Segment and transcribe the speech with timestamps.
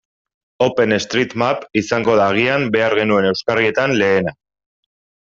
[0.67, 4.33] OpenStreetMap izango da agian behar genuen euskarrietan lehena.